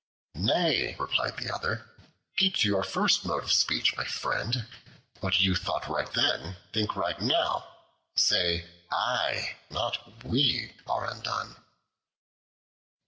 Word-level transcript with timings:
"Nay," 0.33 0.95
replied 0.97 1.37
the 1.37 1.53
other, 1.53 1.85
"keep 2.35 2.55
to 2.55 2.67
your 2.67 2.81
first 2.83 3.23
mode 3.23 3.43
of 3.43 3.51
speech, 3.53 3.95
my 3.95 4.03
friend; 4.03 4.65
what 5.19 5.41
you 5.41 5.53
thought 5.53 5.87
right 5.87 6.11
then, 6.13 6.55
think 6.73 6.95
right 6.95 7.21
now. 7.21 7.67
Say 8.15 8.65
'I,' 8.91 9.57
not 9.69 10.25
'We' 10.25 10.73
are 10.87 11.05
undone." 11.07 11.55